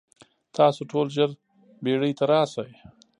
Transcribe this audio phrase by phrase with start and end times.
[0.57, 1.29] تاسو ټول ژر
[1.83, 2.71] بیړۍ ته راشئ.